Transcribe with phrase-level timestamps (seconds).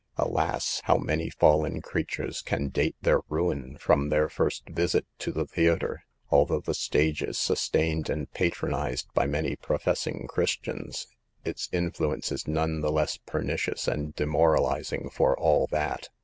[0.17, 5.45] Alas, how many fallen creatures can date their ruin from their first visit to the
[5.45, 6.03] theater.
[6.31, 11.05] Although the stage is sustained and patronized by many pro fessing Christians,
[11.45, 16.09] its influence is none the less pernicious and demoralizing for all that.